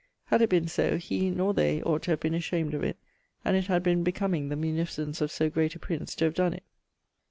[0.25, 2.97] Had it been so, he, nor they, ought to have been ashamed of it,
[3.45, 6.55] and it had been becoming the munificence of so great a prince to have donne
[6.55, 6.63] it.